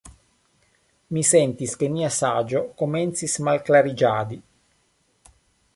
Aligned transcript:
Mi 1.17 1.23
sentis, 1.31 1.75
ke 1.81 1.89
mia 1.97 2.09
saĝo 2.15 2.63
komencis 2.81 3.37
malklariĝadi. 3.49 4.41